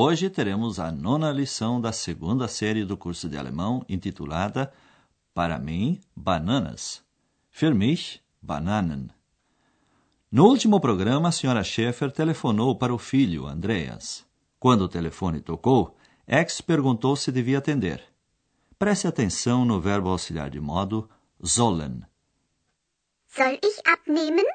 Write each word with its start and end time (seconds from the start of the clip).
Hoje 0.00 0.30
teremos 0.30 0.78
a 0.78 0.92
nona 0.92 1.32
lição 1.32 1.80
da 1.80 1.90
segunda 1.90 2.46
série 2.46 2.84
do 2.84 2.96
curso 2.96 3.28
de 3.28 3.36
alemão, 3.36 3.84
intitulada 3.88 4.72
Para 5.34 5.58
mim, 5.58 6.00
bananas. 6.14 7.02
Für 7.50 7.74
mich, 7.74 8.22
Bananen. 8.40 9.10
No 10.30 10.44
último 10.46 10.78
programa, 10.78 11.30
a 11.30 11.32
senhora 11.32 11.64
Schaeffer 11.64 12.12
telefonou 12.12 12.78
para 12.78 12.94
o 12.94 12.96
filho, 12.96 13.44
Andreas. 13.44 14.24
Quando 14.60 14.82
o 14.82 14.88
telefone 14.88 15.40
tocou, 15.40 15.96
X 16.28 16.60
perguntou 16.60 17.16
se 17.16 17.32
devia 17.32 17.58
atender. 17.58 18.00
Preste 18.78 19.08
atenção 19.08 19.64
no 19.64 19.80
verbo 19.80 20.10
auxiliar 20.10 20.48
de 20.48 20.60
modo 20.60 21.10
sollen. 21.42 22.04
Soll 23.26 23.58
ich 23.64 23.80
abnehmen? 23.84 24.46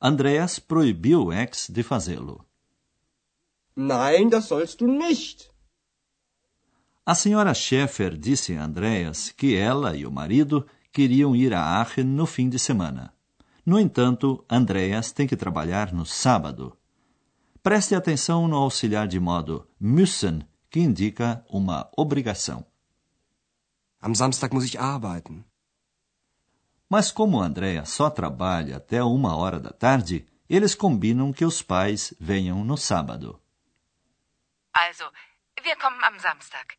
Andreas 0.00 0.58
proibiu 0.58 1.30
X 1.30 1.68
de 1.70 1.84
fazê-lo. 1.84 2.44
Nein, 3.76 4.28
das 4.28 4.46
sollst 4.46 4.80
du 4.80 4.86
nicht. 4.86 5.50
A 7.04 7.14
senhora 7.14 7.52
Schaeffer 7.52 8.16
disse 8.16 8.56
a 8.56 8.64
Andreas 8.64 9.30
que 9.30 9.56
ela 9.56 9.96
e 9.96 10.06
o 10.06 10.10
marido 10.10 10.66
queriam 10.92 11.34
ir 11.34 11.52
a 11.52 11.60
Aachen 11.60 12.04
no 12.04 12.26
fim 12.26 12.48
de 12.48 12.58
semana. 12.58 13.12
No 13.66 13.78
entanto, 13.78 14.44
Andreas 14.48 15.10
tem 15.10 15.26
que 15.26 15.36
trabalhar 15.36 15.92
no 15.92 16.06
sábado. 16.06 16.76
Preste 17.62 17.94
atenção 17.94 18.46
no 18.46 18.56
auxiliar 18.56 19.08
de 19.08 19.18
modo 19.18 19.66
müssen, 19.80 20.46
que 20.70 20.80
indica 20.80 21.44
uma 21.48 21.90
obrigação. 21.96 22.64
Am 24.00 24.14
Samstag 24.14 24.54
muss 24.54 24.64
ich 24.64 24.76
arbeiten. 24.76 25.44
Mas 26.88 27.10
como 27.10 27.40
Andréa 27.40 27.84
só 27.84 28.10
trabalha 28.10 28.76
até 28.76 29.02
uma 29.02 29.36
hora 29.36 29.58
da 29.58 29.70
tarde, 29.70 30.26
eles 30.48 30.74
combinam 30.74 31.32
que 31.32 31.44
os 31.44 31.62
pais 31.62 32.14
venham 32.20 32.64
no 32.64 32.76
sábado. 32.76 33.41
Also, 34.72 35.04
wir 35.62 35.76
kommen 35.76 36.02
am 36.02 36.18
Samstag. 36.18 36.74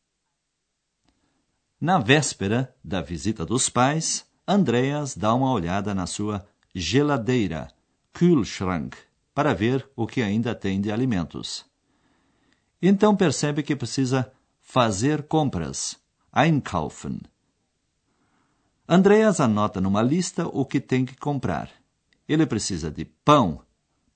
Na 1.80 1.98
véspera 1.98 2.74
da 2.82 3.00
visita 3.00 3.44
dos 3.44 3.68
pais, 3.68 4.26
Andreas 4.46 5.16
dá 5.16 5.34
uma 5.34 5.52
olhada 5.52 5.94
na 5.94 6.06
sua 6.06 6.46
geladeira, 6.74 7.68
Kühlschrank, 8.12 8.96
para 9.34 9.54
ver 9.54 9.88
o 9.94 10.06
que 10.06 10.22
ainda 10.22 10.54
tem 10.54 10.80
de 10.80 10.90
alimentos. 10.90 11.64
Então 12.80 13.16
percebe 13.16 13.62
que 13.62 13.76
precisa 13.76 14.32
fazer 14.60 15.24
compras, 15.24 16.00
einkaufen. 16.34 17.20
Andreas 18.88 19.40
anota 19.40 19.80
numa 19.80 20.02
lista 20.02 20.46
o 20.46 20.66
que 20.66 20.80
tem 20.80 21.06
que 21.06 21.16
comprar. 21.16 21.70
Ele 22.28 22.46
precisa 22.46 22.90
de 22.90 23.04
pão, 23.04 23.64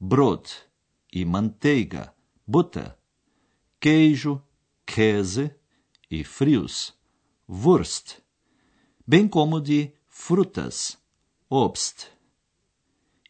brot 0.00 0.64
e 1.12 1.24
manteiga, 1.24 2.12
butter, 2.46 2.97
queijo, 3.80 4.42
käse 4.84 5.54
e 6.10 6.24
frios, 6.24 6.94
Wurst, 7.48 8.18
bem 9.06 9.28
como 9.28 9.60
de 9.60 9.92
frutas, 10.06 10.98
Obst. 11.48 12.08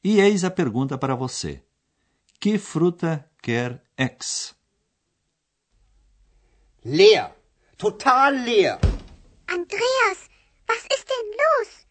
E 0.02 0.20
eis 0.20 0.42
a 0.44 0.50
pergunta 0.50 0.98
para 0.98 1.14
você: 1.14 1.62
que 2.40 2.58
fruta 2.58 3.30
quer 3.42 3.82
X? 3.96 4.56
Leer. 6.84 7.32
Total 7.76 8.32
leer. 8.32 8.78
Andreas, 9.46 10.28
was 10.68 10.84
ist 10.90 11.08
denn 11.08 11.30
los? 11.42 11.86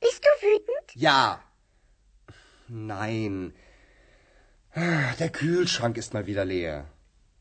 Bist 0.00 0.22
du 0.24 0.46
wütend? 0.46 0.94
Ja. 0.96 1.44
Nein. 2.68 3.52
Der 4.74 5.30
Kühlschrank 5.30 5.98
ist 5.98 6.14
mal 6.14 6.26
wieder 6.26 6.44
leer. 6.44 6.86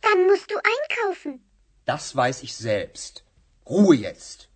Dann 0.09 0.27
musst 0.27 0.49
du 0.49 0.55
einkaufen. 0.55 1.43
Das 1.85 2.15
weiß 2.15 2.43
ich 2.43 2.55
selbst. 2.55 3.23
Ruhe 3.65 3.95
jetzt. 3.95 4.49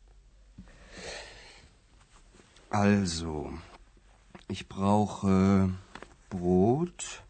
Also, 2.70 3.52
ich 4.48 4.70
brauche 4.70 5.70
Brot 6.30 7.24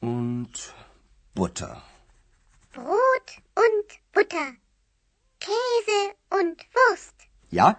und 0.00 0.74
Butter. 1.34 1.82
Brot 2.72 3.42
und 3.54 4.12
Butter. 4.12 4.52
Käse 5.40 6.14
und 6.30 6.64
Wurst. 6.72 7.14
Ja? 7.50 7.78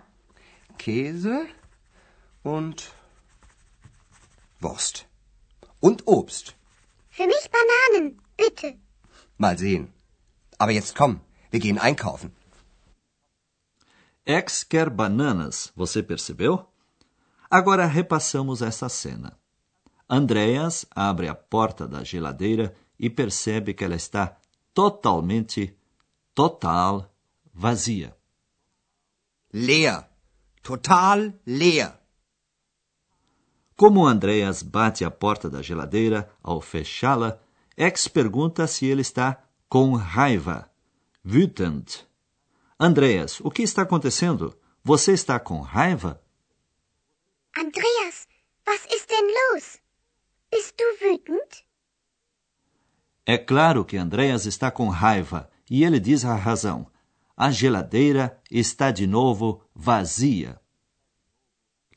Käse 0.77 1.47
und 2.43 2.93
Wurst. 4.59 5.07
Und 5.79 6.07
Obst. 6.07 6.55
Für 7.09 7.25
mich 7.25 7.49
Bananen, 7.49 8.21
bitte. 8.37 8.77
Mal 9.37 9.57
sehen. 9.57 9.93
Aber 10.57 10.71
jetzt 10.71 10.95
komm, 10.95 11.21
wir 11.51 11.59
gehen 11.59 11.77
einkaufen. 11.77 12.31
X 14.25 14.63
quer 14.63 14.89
bananas, 14.89 15.71
você 15.75 16.01
percebeu? 16.01 16.65
Agora 17.49 17.85
repassamos 17.85 18.61
essa 18.61 18.89
cena. 18.89 19.37
Andreas 20.09 20.85
abre 20.95 21.27
a 21.27 21.35
porta 21.35 21.87
da 21.87 22.03
geladeira 22.03 22.75
e 22.99 23.09
percebe 23.09 23.73
que 23.73 23.83
ela 23.83 23.95
está 23.95 24.37
totalmente, 24.73 25.75
total, 26.33 27.11
vazia. 27.53 28.15
Leer. 29.53 30.05
Total 30.61 31.33
leer. 31.45 31.93
Como 33.75 34.07
Andreas 34.07 34.63
bate 34.63 35.05
a 35.05 35.11
porta 35.11 35.49
da 35.49 35.61
geladeira, 35.61 36.29
ao 36.41 36.59
fechá-la, 36.59 37.39
X 37.77 38.07
pergunta 38.07 38.67
se 38.67 38.85
ele 38.85 39.01
está 39.01 39.43
com 39.67 39.95
raiva. 39.95 40.71
Wütend. 41.25 42.07
Andreas, 42.79 43.39
o 43.41 43.51
que 43.51 43.63
está 43.63 43.81
acontecendo? 43.81 44.57
Você 44.83 45.11
está 45.13 45.39
com 45.39 45.59
raiva? 45.59 46.21
Andreas, 47.57 48.27
was 48.67 48.85
ist 48.85 49.09
denn 49.09 49.33
los? 49.33 49.79
Bist 50.51 50.75
du 50.77 50.85
wütend? 51.01 51.65
É 53.25 53.37
claro 53.37 53.83
que 53.83 53.97
Andreas 53.97 54.45
está 54.45 54.71
com 54.71 54.87
raiva 54.87 55.49
e 55.69 55.83
ele 55.83 55.99
diz 55.99 56.23
a 56.23 56.35
razão. 56.35 56.87
A 57.35 57.51
geladeira 57.51 58.39
está 58.49 58.91
de 58.91 59.05
novo 59.05 59.61
vazia. 59.73 60.61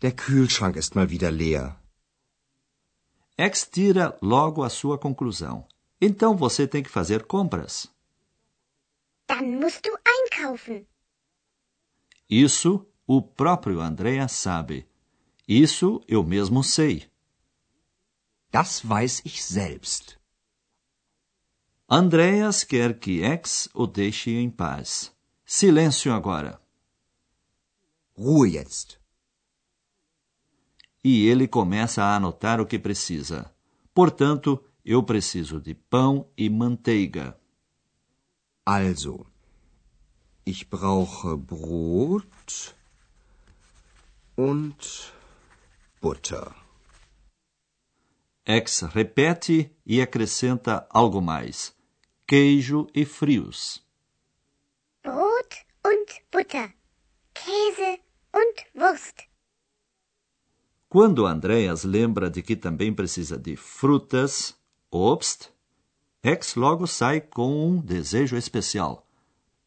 Der 0.00 0.12
Kühlschrank 0.12 0.76
ist 0.78 0.94
mal 0.94 1.08
wieder 1.08 1.30
leer. 1.30 1.76
X 3.38 3.68
tira 3.70 4.18
logo 4.20 4.64
a 4.64 4.68
sua 4.68 4.98
conclusão. 4.98 5.64
Então 6.00 6.36
você 6.36 6.66
tem 6.66 6.82
que 6.82 6.90
fazer 6.90 7.24
compras. 7.24 7.86
Dann 9.28 9.60
musst 9.60 9.84
du 9.84 9.96
einkaufen. 10.04 10.84
Isso 12.28 12.84
o 13.06 13.22
próprio 13.22 13.80
Andreas 13.80 14.32
sabe. 14.32 14.88
Isso 15.46 16.02
eu 16.08 16.24
mesmo 16.24 16.64
sei. 16.64 17.08
Das 18.50 18.82
weiß 18.84 19.22
ich 19.24 19.42
selbst. 19.42 20.18
Andreas 21.88 22.64
quer 22.64 22.98
que 22.98 23.22
X 23.22 23.68
o 23.72 23.86
deixe 23.86 24.32
em 24.32 24.50
paz. 24.50 25.14
Silêncio 25.44 26.12
agora. 26.12 26.60
Ruhe 28.16 28.54
jetzt. 28.54 28.98
E 31.10 31.26
ele 31.26 31.48
começa 31.48 32.04
a 32.04 32.16
anotar 32.16 32.60
o 32.60 32.66
que 32.66 32.78
precisa. 32.78 33.50
Portanto, 33.94 34.62
eu 34.84 35.02
preciso 35.02 35.58
de 35.58 35.72
pão 35.72 36.28
e 36.36 36.50
manteiga. 36.50 37.34
Also, 38.66 39.24
ich 40.44 40.66
brauche 40.66 41.34
Brot 41.34 42.74
und 44.36 44.76
Butter. 46.02 46.54
X 48.44 48.82
repete 48.82 49.74
e 49.86 50.02
acrescenta 50.02 50.86
algo 50.90 51.22
mais: 51.22 51.74
queijo 52.26 52.86
e 52.94 53.06
frios. 53.06 53.82
Brot 55.02 55.64
und 55.86 56.20
Butter. 56.30 56.74
Käse 57.32 57.98
und 58.34 58.66
Wurst. 58.74 59.27
Quando 60.88 61.26
Andreas 61.26 61.84
lembra 61.84 62.30
de 62.30 62.42
que 62.42 62.56
também 62.56 62.94
precisa 62.94 63.38
de 63.38 63.56
frutas, 63.56 64.56
Obst, 64.90 65.50
X 66.22 66.54
logo 66.54 66.86
sai 66.86 67.20
com 67.20 67.68
um 67.68 67.78
desejo 67.78 68.36
especial: 68.36 69.06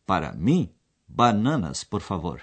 Para 0.06 0.34
mim, 0.34 0.74
bananas, 1.08 1.84
por 1.84 2.02
favor. 2.02 2.42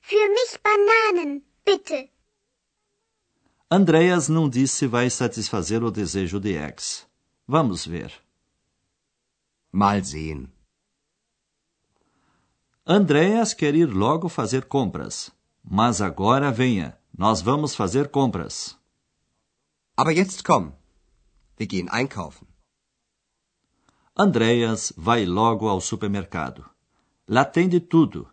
Für 0.00 0.28
mich 0.30 0.58
Bananen, 0.62 1.44
bitte. 1.64 2.10
Andreas 3.70 4.30
não 4.30 4.48
disse 4.48 4.76
se 4.76 4.86
vai 4.86 5.10
satisfazer 5.10 5.84
o 5.84 5.90
desejo 5.90 6.40
de 6.40 6.54
X. 6.54 7.06
Vamos 7.46 7.86
ver. 7.86 8.10
Mal 9.70 10.02
sehen. 10.02 10.50
Andreas 12.86 13.52
quer 13.52 13.74
ir 13.74 13.86
logo 13.92 14.30
fazer 14.30 14.64
compras. 14.64 15.30
Mas 15.62 16.00
agora 16.00 16.50
venha, 16.50 16.97
nós 17.18 17.42
vamos 17.42 17.74
fazer 17.74 18.08
compras. 18.08 18.78
Aber 19.96 20.12
jetzt 20.12 20.44
komm. 20.44 20.72
Wir 21.58 21.66
gehen 21.66 21.88
einkaufen. 21.90 22.46
Andreas 24.16 24.92
vai 24.96 25.24
logo 25.26 25.68
ao 25.68 25.80
supermercado. 25.80 26.64
Lá 27.26 27.44
tem 27.44 27.68
de 27.68 27.80
tudo. 27.80 28.28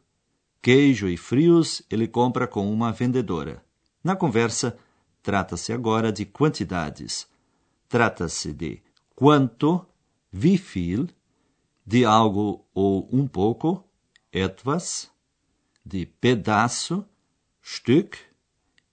Queijo 0.62 1.10
e 1.10 1.18
frios 1.18 1.82
ele 1.90 2.08
compra 2.08 2.48
com 2.48 2.72
uma 2.72 2.92
vendedora. 2.92 3.66
Na 4.04 4.16
conversa, 4.16 4.78
trata-se 5.24 5.74
agora 5.74 6.12
de 6.12 6.24
quantidades. 6.24 7.28
Trata-se 7.90 8.54
de 8.54 8.84
quanto, 9.16 9.84
wie 10.32 10.60
viel, 10.60 11.08
de 11.84 12.06
algo 12.06 12.64
ou 12.72 13.10
um 13.12 13.28
pouco, 13.28 13.84
etwas, 14.32 15.10
de 15.84 16.06
pedaço, 16.06 17.04
Stück, 17.64 18.20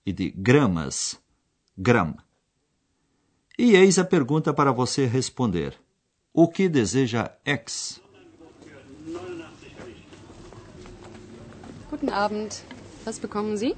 e 0.04 0.12
de 0.12 0.30
gramas, 0.30 1.18
gram. 1.76 2.16
E 3.58 3.76
eis 3.76 3.98
a 3.98 4.04
pergunta 4.04 4.52
para 4.52 4.72
você 4.72 5.06
responder. 5.06 5.74
O 6.32 6.48
que 6.48 6.68
deseja 6.68 7.30
X? 7.44 8.00
Guten 11.90 12.08
Abend. 12.10 12.62
Was 13.04 13.18
bekommen 13.18 13.56
Sie? 13.56 13.74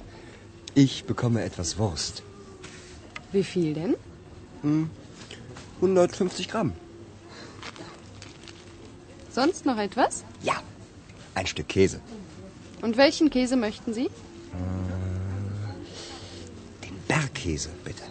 Ich 0.75 1.03
bekomme 1.05 1.41
etwas 1.43 1.77
Wurst. 1.77 2.23
Wie 3.31 3.43
viel 3.43 3.73
denn? 3.73 3.95
150 5.81 6.47
Gramm. 6.47 6.73
Sonst 9.29 9.65
noch 9.65 9.77
etwas? 9.77 10.23
Ja. 10.41 10.63
Ein 11.33 11.45
Stück 11.45 11.67
Käse. 11.67 11.99
Und 12.81 12.95
welchen 12.97 13.29
Käse 13.29 13.57
möchten 13.57 13.93
Sie? 13.93 14.09
Bergkäse, 17.45 17.69
bitte. 17.83 18.03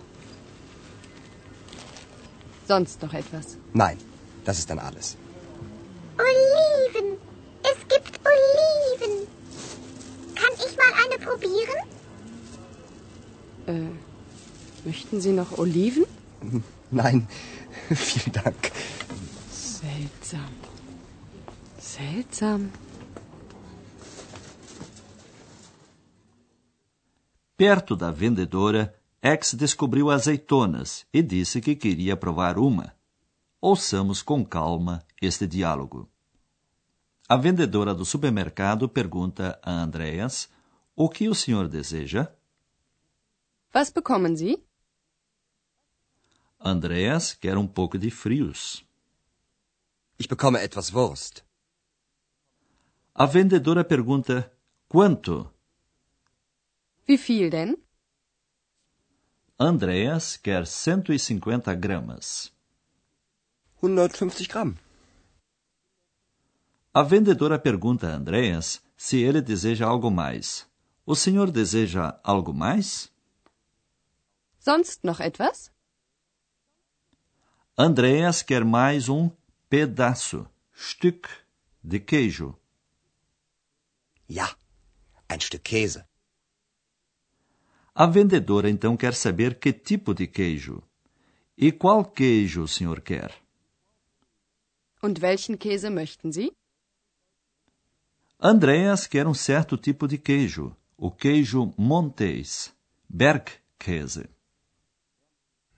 Sonst 2.68 3.02
noch 3.02 3.12
etwas? 3.12 3.56
Nein, 3.72 3.98
das 4.44 4.58
ist 4.58 4.70
dann 4.70 4.78
alles. 4.78 5.16
Oliven. 6.16 7.18
Es 7.62 7.78
gibt 7.92 8.20
Oliven. 8.32 9.26
Kann 10.34 10.54
ich 10.64 10.76
mal 10.76 10.92
eine 11.04 11.18
probieren? 11.26 11.80
Äh, 13.66 14.86
möchten 14.86 15.20
Sie 15.20 15.32
noch 15.32 15.58
Oliven? 15.58 16.04
Nein, 16.90 17.28
vielen 17.94 18.32
Dank. 18.32 18.70
Seltsam. 19.50 20.50
Seltsam. 21.78 22.70
Perto 27.56 27.94
da 27.94 28.10
vendedora, 28.20 28.92
X 29.26 29.54
descobriu 29.54 30.10
azeitonas 30.10 31.06
e 31.10 31.22
disse 31.22 31.58
que 31.58 31.74
queria 31.74 32.14
provar 32.14 32.58
uma. 32.58 32.94
Ouçamos 33.58 34.20
com 34.20 34.44
calma 34.44 35.02
este 35.18 35.46
diálogo. 35.46 36.10
A 37.26 37.34
vendedora 37.34 37.94
do 37.94 38.04
supermercado 38.04 38.86
pergunta 38.86 39.58
a 39.62 39.72
Andreas 39.72 40.50
o 40.94 41.08
que 41.08 41.26
o 41.26 41.34
senhor 41.34 41.68
deseja. 41.68 42.30
Was 43.74 43.88
bekommen 43.88 44.36
Sie? 44.36 44.62
Andreas 46.60 47.32
quer 47.32 47.56
um 47.56 47.66
pouco 47.66 47.96
de 47.96 48.10
frios. 48.10 48.84
Ich 50.18 50.28
bekomme 50.28 50.58
etwas 50.58 50.92
Wurst. 50.92 51.42
A 53.14 53.24
vendedora 53.24 53.84
pergunta 53.84 54.52
quanto. 54.86 55.50
Wie 57.08 57.16
viel 57.16 57.48
denn? 57.48 57.83
Andreas 59.58 60.36
quer 60.36 60.66
150 60.66 61.72
gramas. 61.76 62.52
150 63.80 64.48
Gramm. 64.48 64.74
A 66.92 67.04
vendedora 67.04 67.56
pergunta 67.56 68.08
a 68.08 68.16
Andreas 68.16 68.82
se 68.96 69.22
ele 69.22 69.40
deseja 69.40 69.86
algo 69.86 70.10
mais. 70.10 70.66
O 71.06 71.14
senhor 71.14 71.52
deseja 71.52 72.18
algo 72.24 72.52
mais? 72.52 73.12
Sonst 74.58 75.04
noch 75.04 75.20
etwas? 75.20 75.70
Andreas 77.78 78.42
quer 78.42 78.64
mais 78.64 79.08
um 79.08 79.30
pedaço, 79.68 80.48
Stück, 80.74 81.28
de 81.80 82.00
queijo. 82.00 82.58
Ja. 84.28 84.56
Ein 85.28 85.40
Stück 85.40 85.62
Käse. 85.62 86.04
A 87.94 88.06
vendedora 88.06 88.68
então 88.68 88.96
quer 88.96 89.14
saber 89.14 89.58
que 89.58 89.72
tipo 89.72 90.12
de 90.12 90.26
queijo. 90.26 90.82
E 91.56 91.70
qual 91.70 92.04
queijo 92.04 92.62
o 92.62 92.68
senhor 92.68 93.00
quer? 93.00 93.32
Und 95.00 95.20
welchen 95.20 95.56
Käse 95.56 95.88
möchten 95.90 96.32
Sie? 96.32 96.52
Andreas 98.40 99.06
quer 99.06 99.28
um 99.28 99.34
certo 99.34 99.78
tipo 99.78 100.08
de 100.08 100.18
queijo, 100.18 100.76
o 100.96 101.10
queijo 101.10 101.72
Montes, 101.78 102.74
Bergkäse. 103.08 104.28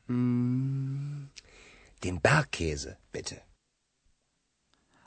Den 0.08 1.28
Bergkäse, 2.22 2.96
bitte. 3.12 3.42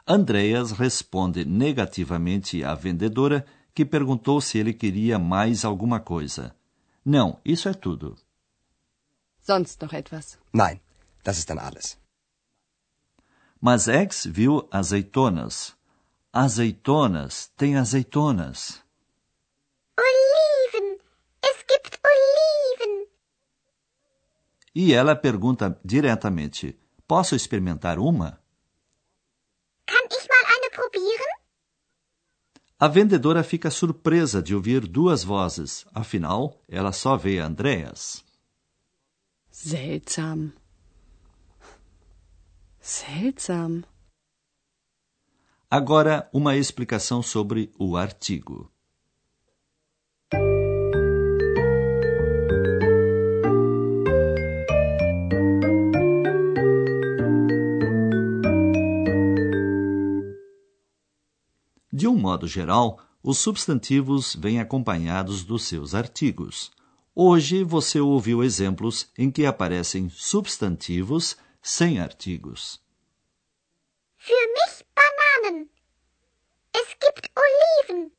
Andreas 0.06 0.72
responde 0.72 1.44
negativamente 1.44 2.64
à 2.64 2.76
vendedora, 2.76 3.46
que 3.74 3.86
perguntou 3.86 4.42
se 4.42 4.60
ele 4.60 4.74
queria 4.74 5.18
mais 5.18 5.66
alguma 5.66 6.00
coisa. 6.00 6.56
Não, 7.06 7.40
isso 7.44 7.70
é 7.70 7.74
tudo. 7.74 8.16
Sonst 9.42 9.82
noch 9.82 9.94
etwas? 9.94 10.38
Nein, 10.54 10.80
das 11.24 11.38
ist 11.38 11.50
dann 11.50 11.60
alles. 11.60 11.98
Mas 13.62 13.88
X 13.88 14.26
viu 14.26 14.68
azeitonas. 14.72 15.76
Azeitonas, 16.32 17.52
tem 17.58 17.76
azeitonas. 17.78 18.84
Oliven. 19.98 21.00
Es 21.42 21.66
gibt 21.68 22.00
Oliven. 22.04 23.08
E 24.76 24.94
ela 24.94 25.16
pergunta 25.16 25.80
diretamente: 25.84 26.78
Posso 27.08 27.36
experimentar 27.36 27.98
uma? 28.00 28.40
Kann 29.88 30.06
ich 30.12 30.28
mal 30.30 30.46
eine 30.56 30.70
probieren? 30.70 31.40
A 32.82 32.88
vendedora 32.88 33.44
fica 33.44 33.70
surpresa 33.70 34.42
de 34.42 34.56
ouvir 34.56 34.88
duas 34.88 35.22
vozes, 35.22 35.86
afinal, 35.94 36.64
ela 36.66 36.94
só 36.94 37.18
vê 37.18 37.38
Andreas. 37.38 38.24
Seltsam. 39.52 40.54
Seltsam. 42.80 43.84
Agora, 45.70 46.30
uma 46.32 46.56
explicação 46.56 47.22
sobre 47.22 47.70
o 47.78 47.98
artigo. 47.98 48.72
Modo 62.30 62.48
geral, 62.48 63.00
os 63.24 63.40
substantivos 63.40 64.36
vêm 64.36 64.60
acompanhados 64.60 65.44
dos 65.44 65.64
seus 65.64 65.96
artigos. 65.96 66.72
Hoje 67.16 67.64
você 67.64 68.00
ouviu 68.00 68.44
exemplos 68.44 69.10
em 69.18 69.32
que 69.32 69.48
aparecem 69.48 70.10
substantivos 70.10 71.36
sem 71.62 72.00
artigos. 72.00 72.80
Für 74.18 74.48
mich 74.54 74.86
Bananen. 74.96 75.70
Es 76.72 76.96
gibt 77.04 77.32
Oliven. 77.36 78.12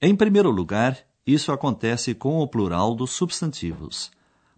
Em 0.00 0.14
primeiro 0.14 0.50
lugar, 0.50 0.98
isso 1.26 1.52
acontece 1.52 2.14
com 2.14 2.38
o 2.40 2.46
plural 2.46 2.94
dos 2.94 3.12
substantivos, 3.12 4.10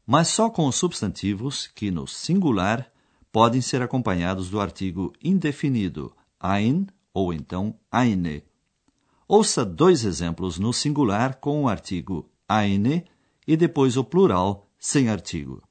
mas 0.05 0.29
só 0.29 0.51
com 0.51 0.67
os 0.67 0.75
substantivos 0.75 1.69
que, 1.69 1.93
no 1.93 2.09
singular, 2.09 2.91
podem 3.31 3.61
ser 3.61 3.83
acompanhados 3.83 4.51
do 4.51 4.61
artigo 4.61 5.13
indefinido 5.23 6.13
ein 6.41 6.89
ou 7.15 7.33
então 7.33 7.81
eine. 7.91 8.45
Ouça 9.27 9.65
dois 9.65 10.05
exemplos 10.05 10.59
no 10.59 10.73
singular 10.73 11.37
com 11.37 11.63
o 11.63 11.69
artigo 11.69 12.31
eine 12.47 13.07
e 13.47 13.57
depois 13.57 13.97
o 13.97 14.05
plural 14.05 14.69
sem 14.79 15.09
artigo. 15.09 15.63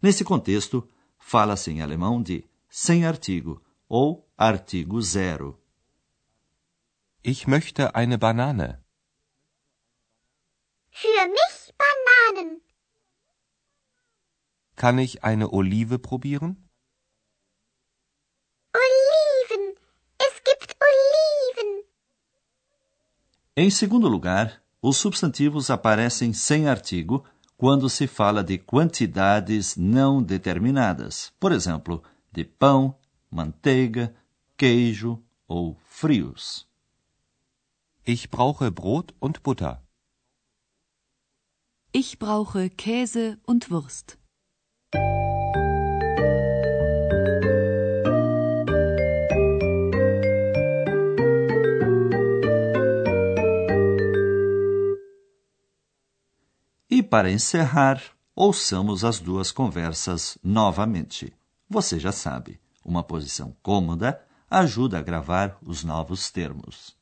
Nesse 0.00 0.24
contexto, 0.24 0.88
fala-se 1.18 1.70
em 1.70 1.82
alemão 1.82 2.22
de 2.22 2.44
sem 2.70 3.04
artigo, 3.04 3.62
ou 3.88 4.26
artigo 4.38 5.02
zero. 5.02 5.60
Ich 7.22 7.46
möchte 7.46 7.94
eine 7.94 8.16
Banane. 8.16 8.82
Für 10.90 11.28
mich 11.28 11.74
Bananen. 11.82 12.62
Kann 14.76 14.98
ich 14.98 15.22
eine 15.22 15.52
Olive 15.52 15.98
probieren? 15.98 16.68
Oliven. 18.74 19.76
Es 20.18 20.34
gibt 20.44 20.76
Oliven. 20.88 21.84
Em 23.54 23.68
segundo 23.68 24.08
lugar, 24.08 24.62
os 24.80 24.96
substantivos 24.96 25.68
aparecem 25.68 26.32
sem 26.32 26.68
artigo 26.68 27.22
quando 27.54 27.90
se 27.90 28.06
fala 28.06 28.42
de 28.42 28.56
quantidades 28.56 29.76
não 29.76 30.22
determinadas. 30.22 31.34
Por 31.38 31.52
exemplo, 31.52 32.02
de 32.32 32.44
pão, 32.44 32.96
manteiga, 33.30 34.14
queijo 34.56 35.22
ou 35.46 35.76
frios. 35.84 36.66
Ich 38.06 38.26
brauche 38.30 38.70
Brot 38.70 39.14
und 39.20 39.38
Butter. 39.42 39.82
Ich 41.92 42.18
brauche 42.18 42.70
Käse 42.70 43.38
und 43.46 43.70
Wurst. 43.70 44.16
Para 57.12 57.30
encerrar, 57.30 58.02
ouçamos 58.34 59.04
as 59.04 59.20
duas 59.20 59.52
conversas 59.52 60.38
novamente. 60.42 61.30
Você 61.68 62.00
já 62.00 62.10
sabe, 62.10 62.58
uma 62.82 63.02
posição 63.02 63.54
cômoda 63.62 64.18
ajuda 64.48 64.98
a 64.98 65.02
gravar 65.02 65.58
os 65.60 65.84
novos 65.84 66.30
termos. 66.30 66.96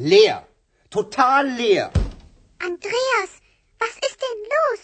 Leer. 0.00 0.46
Total 0.90 1.44
leer. 1.44 1.90
Andreas, 2.60 3.30
was 3.80 3.94
ist 4.08 4.20
denn 4.22 4.40
los? 4.56 4.80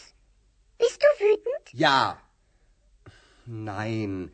Bist 0.76 1.00
du 1.00 1.25
wütend? 1.25 1.73
Ja. 1.73 2.21
Nein. 3.47 4.33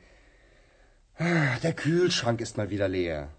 Der 1.19 1.75
Kühlschrank 1.75 2.41
ist 2.41 2.57
mal 2.57 2.71
wieder 2.71 2.89
leer. 2.89 3.31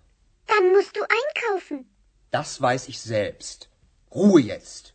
Dann 0.46 0.72
musst 0.72 0.96
du 0.96 1.02
einkaufen. 1.02 1.90
Das 2.30 2.62
weiß 2.62 2.88
ich 2.90 3.00
selbst. 3.00 3.70
Ruhe 4.14 4.42
jetzt. 4.42 4.94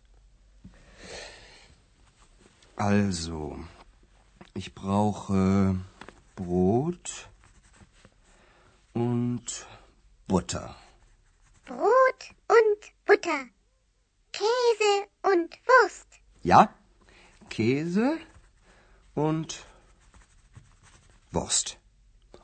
Also, 2.76 3.58
ich 4.54 4.72
brauche 4.72 5.74
Brot 6.36 7.28
und 8.92 9.66
Butter. 10.28 10.76
Butter. 13.26 13.48
Käse 14.32 14.92
und 15.22 15.50
Wurst. 15.66 16.06
Ja, 16.42 16.74
Käse 17.50 18.18
und 19.14 19.64
Wurst. 21.32 21.78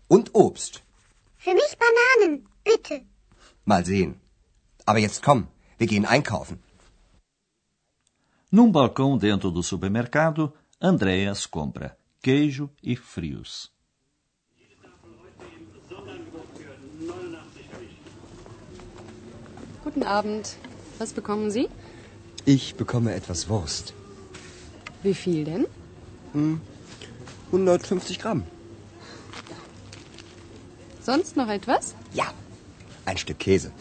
Und 0.08 0.34
Obst. 0.34 0.82
Für 1.36 1.54
mich 1.54 1.76
Bananen, 1.78 2.48
bitte. 2.64 3.02
Mal 3.64 3.84
sehen. 3.84 4.20
Aber 4.84 4.98
jetzt 4.98 5.22
komm, 5.22 5.46
wir 5.78 5.86
gehen 5.86 6.06
einkaufen. 6.06 6.58
Num 8.50 8.72
balcão 8.72 9.16
dentro 9.16 9.50
do 9.50 9.62
supermercado, 9.62 10.52
Andreas 10.80 11.46
compra 11.46 11.96
queijo 12.22 12.70
e 12.82 12.96
frios. 12.96 13.72
Guten 19.84 20.04
Abend. 20.04 20.56
Was 20.98 21.12
bekommen 21.12 21.50
Sie? 21.50 21.68
Ich 22.44 22.74
bekomme 22.74 23.14
etwas 23.14 23.48
Wurst. 23.48 23.94
Wie 25.02 25.14
viel 25.14 25.44
denn? 25.44 25.66
150 27.52 28.18
Gramm. 28.18 28.44
Sonst 31.02 31.36
noch 31.36 31.48
etwas? 31.48 31.94
Ja, 32.14 32.32
ein 33.04 33.16
Stück 33.16 33.38
Käse. 33.38 33.72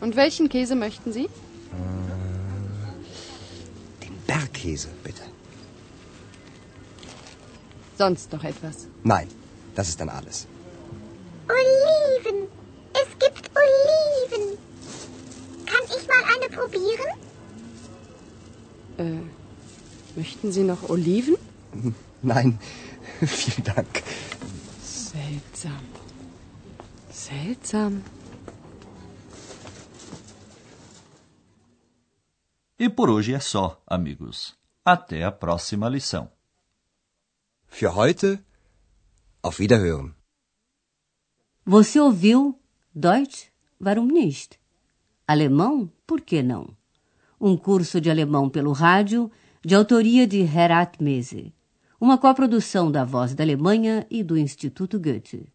Und 0.00 0.16
welchen 0.16 0.48
Käse 0.48 0.74
möchten 0.74 1.12
Sie? 1.12 1.28
Den 4.02 4.16
Bergkäse, 4.26 4.88
bitte. 5.04 5.22
Sonst 7.96 8.32
noch 8.32 8.44
etwas? 8.44 8.86
Nein, 9.04 9.28
das 9.74 9.88
ist 9.88 10.00
dann 10.00 10.08
alles. 10.08 10.46
Möchten 20.40 20.52
Sie 20.52 20.64
noch 20.64 20.88
Oliven? 20.88 21.36
Nein, 22.22 22.58
vielen 23.20 23.64
Dank. 23.64 24.02
Seltsam. 24.82 25.80
Seltsam. 27.10 28.02
E 32.78 32.88
por 32.88 33.10
hoje 33.10 33.34
é 33.34 33.40
só, 33.40 33.82
amigos. 33.86 34.56
Até 34.84 35.24
a 35.24 35.30
próxima 35.30 35.88
lição. 35.88 36.30
Für 37.66 37.94
heute, 37.94 38.42
auf 39.42 39.58
Wiederhören. 39.58 40.14
Você 41.66 42.00
ouviu 42.00 42.58
Deutsch? 42.94 43.50
Warum 43.78 44.06
nicht? 44.06 44.58
Alemão? 45.26 45.90
Por 46.06 46.22
que 46.22 46.42
não? 46.42 46.74
Um 47.38 47.56
curso 47.56 48.00
de 48.00 48.10
alemão 48.10 48.48
pelo 48.48 48.72
rádio, 48.72 49.30
de 49.62 49.74
autoria 49.74 50.26
de 50.26 50.40
Herat 50.40 50.96
Mese. 51.02 51.54
Uma 52.00 52.16
coprodução 52.16 52.90
da 52.90 53.04
Voz 53.04 53.34
da 53.34 53.44
Alemanha 53.44 54.06
e 54.10 54.22
do 54.22 54.38
Instituto 54.38 54.98
Goethe. 54.98 55.52